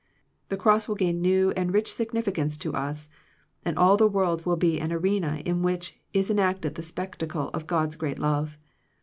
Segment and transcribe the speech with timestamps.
[0.49, 3.11] The cross will gain new and rich significance to us,
[3.63, 7.67] and all the world will be an arena in which is enacted the spectacle of
[7.67, 8.57] God's great love.